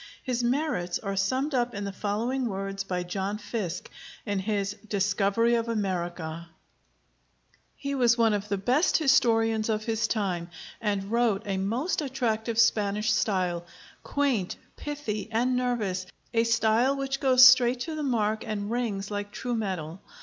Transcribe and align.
His 0.23 0.43
merits 0.43 0.97
are 0.97 1.15
summed 1.15 1.53
up 1.53 1.75
in 1.75 1.83
the 1.83 1.91
following 1.91 2.47
words 2.47 2.83
by 2.83 3.03
John 3.03 3.37
Fiske, 3.37 3.87
in 4.25 4.39
his 4.39 4.75
'Discovery 4.87 5.53
of 5.53 5.69
America': 5.69 6.49
"He 7.75 7.93
was 7.93 8.17
one 8.17 8.33
of 8.33 8.49
the 8.49 8.57
best 8.57 8.97
historians 8.97 9.69
of 9.69 9.83
his 9.83 10.07
time, 10.07 10.49
and 10.81 11.11
wrote 11.11 11.43
a 11.45 11.57
most 11.57 12.01
attractive 12.01 12.57
Spanish 12.57 13.13
style, 13.13 13.63
quaint, 14.01 14.55
pithy, 14.75 15.29
and 15.31 15.55
nervous, 15.55 16.07
a 16.33 16.45
style 16.45 16.95
which 16.97 17.19
goes 17.19 17.45
straight 17.45 17.81
to 17.81 17.93
the 17.93 18.01
mark 18.01 18.43
and 18.43 18.71
rings 18.71 19.11
like 19.11 19.31
true 19.31 19.53
metal. 19.55 20.01